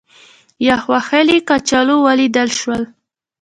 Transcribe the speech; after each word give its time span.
یخ 0.67 0.83
وهلي 0.91 1.37
کچالو 1.47 1.95
ولیدل 2.05 2.49
شول. 2.59 2.81